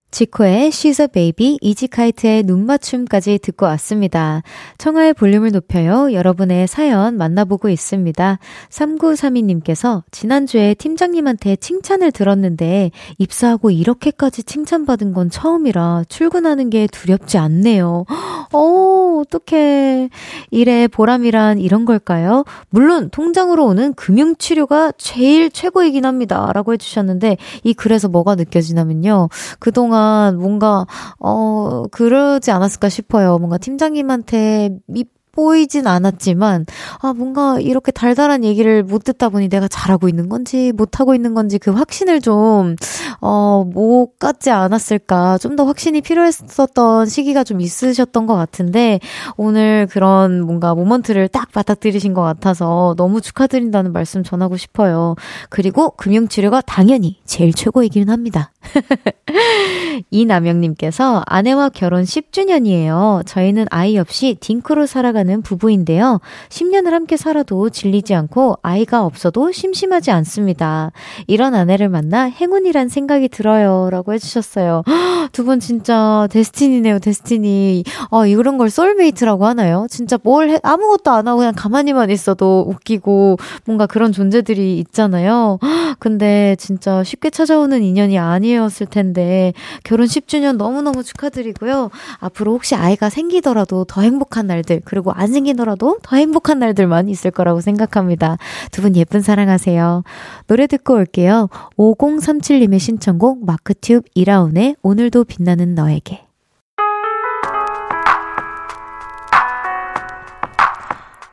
[0.10, 4.42] 지코의 She's a Baby, 이지카이트의 눈맞춤까지 듣고 왔습니다.
[4.78, 6.14] 청하의 볼륨을 높여요.
[6.14, 8.40] 여러분의 사연 만나보고 있습니다.
[8.70, 18.06] 3932님께서 지난주에 팀장님한테 칭찬을 들었는데 입사하고 이렇게까지 칭찬받은 건 처음이라 출근하는 게 두렵지 않네요.
[18.54, 20.10] 어, 어떡해.
[20.52, 22.46] 일의 보람이란 이런 걸까요?
[22.70, 26.50] 물론 통장으로 오는 금융치료가 제일 최고이긴 합니다.
[26.54, 29.28] 라고 해주셨는데 이 글에서 뭐가 느껴지냐면요.
[29.60, 30.86] 그동안 동안 뭔가,
[31.20, 33.38] 어, 그러지 않았을까 싶어요.
[33.40, 36.66] 뭔가 팀장님한테 밉 보이진 않았지만,
[37.00, 41.60] 아, 뭔가 이렇게 달달한 얘기를 못 듣다 보니 내가 잘하고 있는 건지, 못하고 있는 건지
[41.60, 42.76] 그 확신을 좀,
[43.22, 45.38] 어, 못 갖지 않았을까.
[45.40, 49.00] 좀 더 확신이 필요했었던 시기가 좀 있으셨던 것 같은데,
[49.38, 55.16] 오늘 그런 뭔가 모먼트를 딱 받아들이신 것 같아서 너무 축하드린다는 말씀 전하고 싶어요.
[55.50, 58.52] 그리고 금융치료가 당연히 제일 최고이긴 합니다.
[60.12, 63.26] 이남영님께서 아내와 결혼 10주년이에요.
[63.26, 66.20] 저희는 아이 없이 딩크로 살아가는 부부인데요.
[66.50, 70.92] 10년을 함께 살아도 질리지 않고 아이가 없어도 심심하지 않습니다.
[71.26, 73.90] 이런 아내를 만나 행운이란 생각 이 들어요.
[73.90, 74.84] 라고 해주셨어요.
[75.32, 77.84] 두 분 진짜 destiny네요, destiny.
[78.12, 79.88] 어, 이런 걸 soulmate라고 하나요?
[79.90, 85.60] 진짜 뭘 해, 아무것도 안 하고 그냥 가만히만 있어도 웃기고 뭔가 그런 존재들이 있잖아요.
[86.00, 89.54] 근데 진짜 쉽게 찾아오는 인연이 아니었을 텐데
[89.84, 91.90] 결혼 10주년 너무너무 축하드리고요.
[92.20, 97.62] 앞으로 혹시 아이가 생기더라도 더 행복한 날들 그리고 안 생기더라도 더 행복한 날들만 있을 거라고
[97.62, 98.38] 생각합니다.
[98.72, 100.04] 두 분 예쁜 사랑하세요.
[100.48, 101.50] 노래 듣고 올게요.
[101.78, 106.28] 5037님의 신 청곡 마크튠 이라운의 오늘도 빛나는 너에게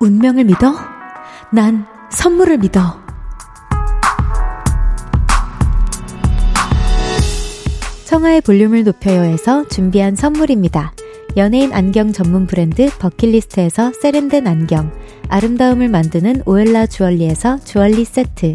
[0.00, 0.74] 운명을 믿어?
[1.50, 3.02] 난 선물을 믿어.
[8.04, 10.92] 청하의 볼륨을 높여요에서 준비한 선물입니다.
[11.36, 14.92] 연예인 안경 전문 브랜드 버킷리스트에서 세련된 안경,
[15.28, 18.54] 아름다움을 만드는 오엘라 주얼리에서 주얼리 세트,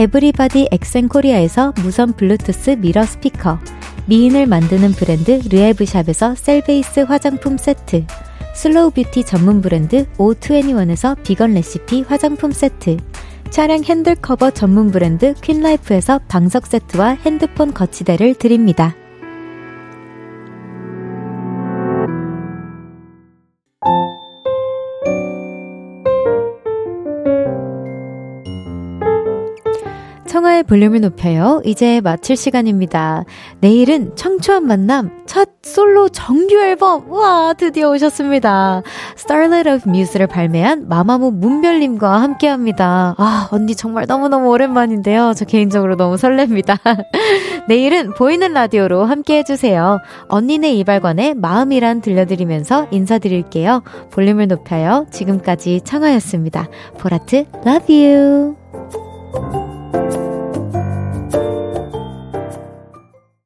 [0.00, 3.58] 에브리바디 엑센코리아에서 무선 블루투스 mirror 스피커,
[4.06, 8.06] 미인을 만드는 브랜드 르에브샵에서 셀베이스 화장품 세트,
[8.54, 12.96] slow beauty 전문 브랜드 O21에서 비건 레시피 화장품 세트,
[13.50, 18.94] 차량 핸들 커버 전문 브랜드 퀸라이프에서 방석 세트와 핸드폰 거치대를 드립니다.
[30.50, 31.62] 청하의 볼륨을 높여요.
[31.64, 33.24] 이제 마칠 시간입니다.
[33.60, 38.82] 내일은 청초한 만남 첫 솔로 정규 앨범 우와 드디어 오셨습니다.
[39.16, 43.14] Starlight of Muse를 발매한 마마무 문별님과 함께합니다.
[43.18, 45.32] 아 언니 정말 너무너무 오랜만인데요.
[45.36, 46.78] 저 개인적으로 너무 설렙니다.
[47.68, 49.98] 내일은 보이는 라디오로 함께해주세요.
[50.28, 53.82] 언니네 이발관의 마음이란 들려드리면서 인사드릴게요.
[54.10, 55.06] 볼륨을 높여요.
[55.10, 56.68] 지금까지 청하였습니다.
[56.98, 58.56] 보라트 love you.